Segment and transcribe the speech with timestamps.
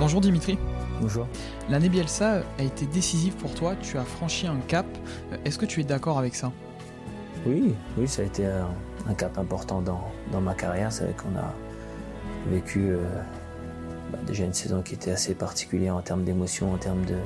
[0.00, 0.58] Bonjour Dimitri.
[1.00, 1.28] Bonjour.
[1.68, 4.86] L'année Bielsa a été décisive pour toi, tu as franchi un cap.
[5.44, 6.50] Est-ce que tu es d'accord avec ça?
[7.46, 10.90] Oui, oui, ça a été un, cap important dans, ma carrière.
[10.90, 11.52] C'est vrai qu'on a
[12.50, 12.98] vécu euh,
[14.10, 17.18] bah, déjà une saison qui était assez particulière en termes d'émotion, en termes de,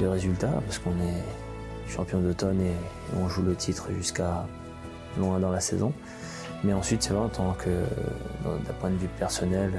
[0.00, 1.41] de résultats, parce qu'on est
[1.92, 2.72] champion d'automne et,
[3.20, 4.46] on joue le titre jusqu'à
[5.18, 5.92] loin dans la saison.
[6.64, 7.68] Mais ensuite, c'est vrai, en tant que,
[8.44, 9.72] d'un point de vue personnel,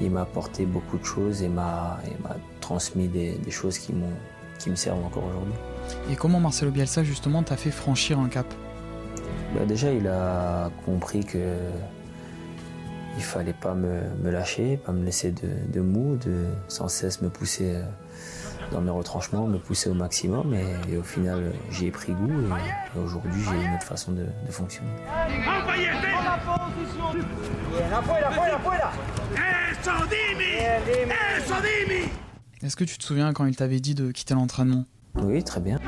[0.00, 1.98] il m'a apporté beaucoup de choses et m'a
[2.60, 3.94] transmis des, choses qui,
[4.58, 5.54] qui me servent encore aujourd'hui.
[6.10, 8.46] Et comment Marcelo Bielsa justement t'a fait franchir un cap?
[9.54, 11.56] Bah, Déjà il a compris que
[13.18, 17.74] il fallait pas me, lâcher, pas me laisser de, mou, de sans cesse me pousser
[17.74, 17.82] euh,
[18.72, 22.98] dans mes retranchements, me pousser au maximum et, au final j'y ai pris goût et,
[22.98, 24.90] aujourd'hui j'ai une autre façon de, de fonctionner.
[32.62, 35.78] Est-ce que tu te souviens quand il t'avait dit de quitter l'entraînement Oui, très bien.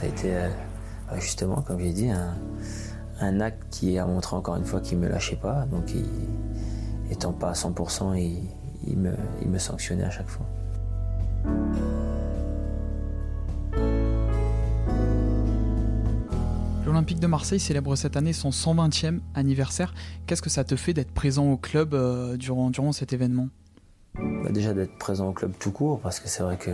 [0.00, 0.48] Ça a été euh,
[1.16, 2.34] justement, comme j'ai dit, un,
[3.20, 5.66] un acte qui a montré encore une fois qu'il ne me lâchait pas.
[5.66, 6.06] Donc, il,
[7.12, 8.48] étant pas à 100%, il,
[8.86, 9.12] il, me,
[9.42, 10.46] il me sanctionnait à chaque fois.
[16.86, 19.92] L'Olympique de Marseille célèbre cette année son 120e anniversaire.
[20.26, 23.50] Qu'est-ce que ça te fait d'être présent au club euh, durant, durant cet événement?
[24.14, 26.70] Bah Déjà d'être présent au club tout court, parce que c'est vrai que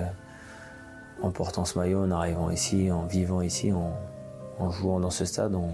[1.22, 5.54] en portant ce maillot, en arrivant ici, en vivant ici, en, jouant dans ce stade,
[5.54, 5.70] on,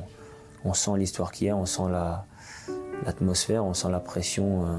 [0.64, 1.84] on sent l'histoire qu'il y a, on sent
[3.04, 4.78] l'atmosphère, on sent la pression euh,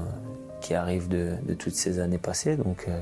[0.60, 2.56] qui arrive de, toutes ces années passées.
[2.56, 3.00] Donc euh,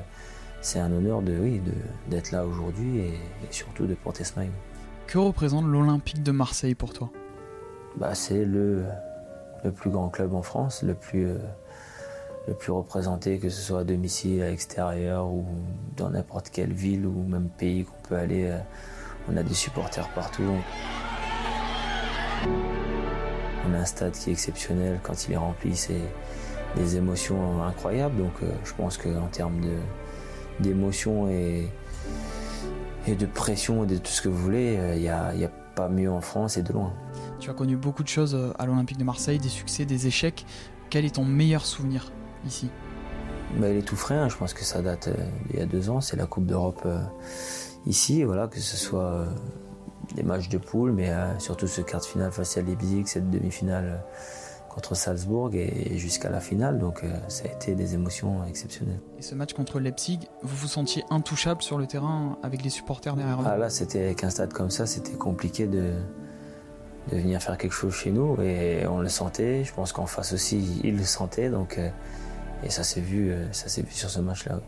[0.61, 1.61] c'est un honneur de oui
[2.09, 3.13] d'être là aujourd'hui et,
[3.51, 4.51] surtout de porter ce maillot.
[5.07, 7.09] Que représente l'Olympique de Marseille pour toi?
[7.97, 8.85] Bah, C'est le,
[9.63, 11.37] le plus grand club en France, le plus, euh,
[12.47, 15.45] le plus représenté, que ce soit à domicile, à l'extérieur ou
[15.95, 18.53] dans n'importe quelle ville ou même pays qu'on peut aller.
[19.29, 20.43] on a des supporters partout.
[23.65, 26.01] On a un stade qui est exceptionnel quand il est rempli, c'est
[26.75, 28.17] des émotions incroyables.
[28.17, 29.61] Donc euh, je pense qu'en termes
[30.59, 31.69] d'émotions et,
[33.07, 36.11] de pression et de tout ce que vous voulez, il n'y a, a, pas mieux
[36.11, 36.93] en France et de loin.
[37.39, 40.45] Tu as connu beaucoup de choses euh, à l'Olympique de Marseille, des succès, des échecs.
[40.89, 42.11] Quel est ton meilleur souvenir?
[42.45, 42.69] Ici
[43.59, 44.29] bah, Il est tout frais, hein.
[44.29, 46.87] je pense que ça date euh, il y a deux ans, c'est la Coupe d'Europe
[47.85, 49.27] ici, voilà, que ce soit
[50.15, 53.29] des matchs de poule, mais euh, surtout ce quart de finale face à Leipzig, cette
[53.29, 56.79] demi-finale euh, contre Salzbourg et, jusqu'à la finale.
[56.79, 58.99] Donc euh, ça a été des émotions exceptionnelles.
[59.17, 63.15] Et ce match contre Leipzig, vous vous sentiez intouchable sur le terrain avec les supporters
[63.15, 63.47] derrière vous?
[63.47, 65.93] Ah là, c'était avec un stade comme ça, c'était compliqué de,
[67.11, 69.63] de venir faire quelque chose chez nous et on le sentait.
[69.63, 71.49] Je pense qu'en face aussi, ils le sentaient.
[71.49, 71.79] Donc,
[72.65, 74.59] et ça s'est vu, ça s'est vu sur ce match-là.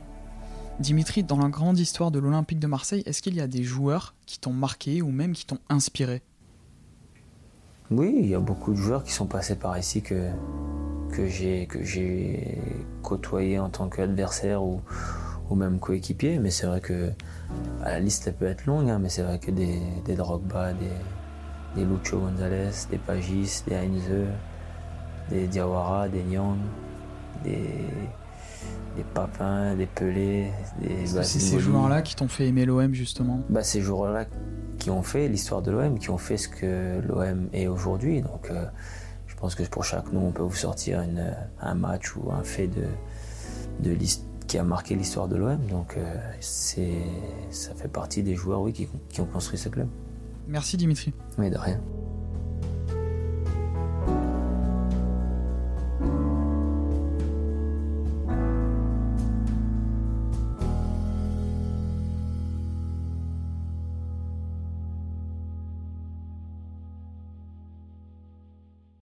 [0.79, 4.13] Dimitri, dans la grande histoire de l'Olympique de Marseille, est-ce qu'il y a des joueurs
[4.25, 6.21] qui t'ont marqué ou même qui t'ont inspiré?
[7.91, 10.29] Oui, il y a beaucoup de joueurs qui sont passés par ici que,
[11.11, 12.59] que j'ai
[13.03, 14.81] côtoyé en tant qu'adversaire ou,
[15.49, 16.39] ou même coéquipier.
[16.39, 17.11] Mais c'est vrai que
[17.81, 20.89] la liste elle peut être longue, hein, mais c'est vrai que des, des Drogba, des,
[21.75, 24.27] des Lucho González, des Pagis, des Heinze,
[25.29, 26.57] des Diawara, des Nyang,
[27.43, 27.85] des
[28.95, 30.51] des Papins, des Pelés,
[30.81, 31.05] des.
[31.05, 33.41] c'est ces joueurs-là qui t'ont fait aimer l'OM justement?
[33.49, 34.25] Bah, Ces joueurs-là
[34.79, 38.21] qui ont fait l'histoire de l'OM, qui ont fait ce que l'OM est aujourd'hui.
[38.21, 38.65] Donc euh,
[39.27, 42.43] je pense que pour chaque nom, on peut vous sortir une, un match ou un
[42.43, 42.85] fait de,
[43.81, 43.97] de
[44.47, 45.59] qui a marqué l'histoire de l'OM.
[45.69, 47.03] Donc euh, c'est,
[47.49, 49.87] ça fait partie des joueurs oui, qui, qui ont construit ce club.
[50.47, 51.13] Merci Dimitri.
[51.37, 51.81] Mais de rien.